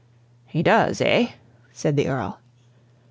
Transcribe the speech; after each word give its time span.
"He 0.47 0.63
does, 0.63 0.99
eh?" 0.99 1.33
said 1.71 1.95
the 1.95 2.07
Earl. 2.07 2.39